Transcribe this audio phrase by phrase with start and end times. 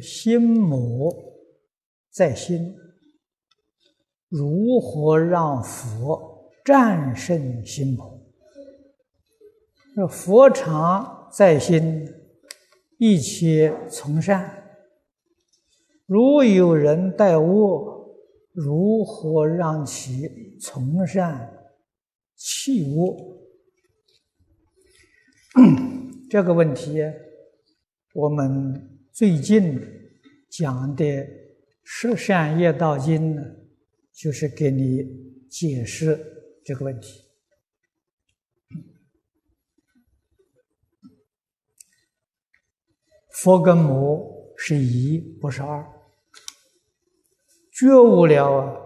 [0.00, 1.14] 心魔
[2.10, 2.74] 在心，
[4.28, 8.20] 如何让佛战胜心魔？
[9.94, 12.08] 这佛常在心，
[12.98, 14.64] 一切从善。
[16.06, 18.16] 如有人待恶，
[18.52, 21.52] 如何让其从善
[22.34, 23.36] 弃恶？
[26.30, 27.02] 这个问题，
[28.14, 29.82] 我们最近
[30.48, 31.04] 讲的
[31.82, 33.42] 《十善业道经》呢，
[34.12, 35.02] 就是给你
[35.50, 36.16] 解释
[36.64, 37.24] 这个问题。
[43.30, 45.84] 佛跟魔是一，不是二。
[47.72, 48.76] 觉悟了啊，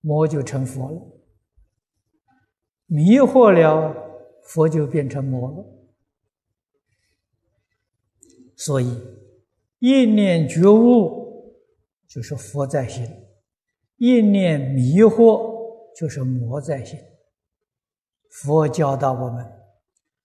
[0.00, 1.00] 魔就成佛了；
[2.86, 3.92] 迷惑了，
[4.44, 5.72] 佛就变成魔了。
[8.56, 9.00] 所以，
[9.80, 11.54] 一念觉悟
[12.08, 13.06] 就是佛在心，
[13.96, 16.98] 一念迷惑就是魔在心。
[18.30, 19.46] 佛教导我们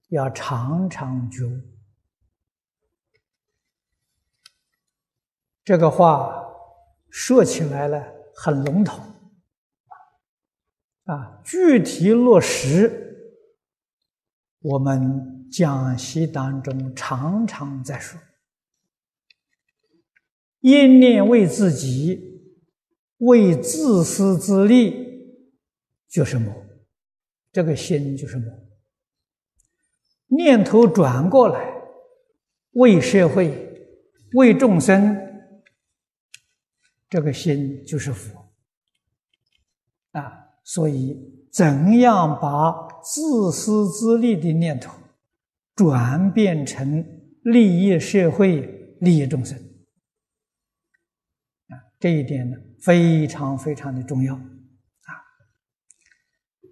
[0.10, 1.62] 要常常觉悟。
[5.64, 6.44] 这个话
[7.10, 9.00] 说起来呢，很笼统
[11.04, 13.11] 啊，具体落实，
[14.62, 15.38] 我们。
[15.52, 18.18] 讲习当中常常在说：
[20.62, 22.42] 一念为自己，
[23.18, 24.96] 为自私自利，
[26.08, 26.56] 就是魔。
[27.52, 28.50] 这个心就是魔。
[30.28, 31.70] 念头转过来，
[32.72, 33.54] 为社会，
[34.36, 35.18] 为众生，
[37.10, 38.54] 这个心就是佛。
[40.12, 41.18] 啊，所以
[41.52, 44.92] 怎样把自私自利的念头，
[45.76, 47.04] 转变成
[47.44, 48.62] 利益社会、
[49.00, 49.58] 利益众生
[51.68, 55.12] 啊，这一点呢，非常非常的重要啊！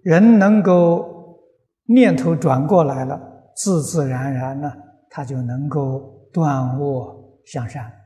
[0.02, 1.42] 人能够
[1.86, 3.20] 念头转过来了，
[3.56, 4.72] 自自然然呢，
[5.10, 7.99] 他就能够断恶向善。